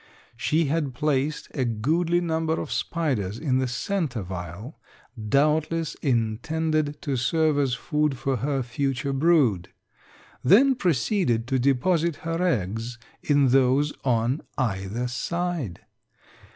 She 0.35 0.65
had 0.65 0.95
placed 0.95 1.47
a 1.53 1.63
goodly 1.63 2.21
number 2.21 2.59
of 2.59 2.71
spiders 2.71 3.37
in 3.37 3.59
the 3.59 3.67
center 3.67 4.23
vial, 4.23 4.79
doubtless 5.29 5.93
intended 6.01 6.99
to 7.03 7.15
serve 7.15 7.59
as 7.59 7.75
food 7.75 8.17
for 8.17 8.37
her 8.37 8.63
future 8.63 9.13
brood, 9.13 9.69
then 10.43 10.73
proceeded 10.73 11.47
to 11.49 11.59
deposit 11.59 12.15
her 12.25 12.41
eggs 12.41 12.97
in 13.21 13.49
those 13.49 13.93
on 14.03 14.41
either 14.57 15.07
side. 15.07 15.81